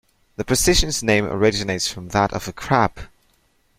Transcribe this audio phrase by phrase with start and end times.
[0.37, 3.01] The position's name originates from that of a crab.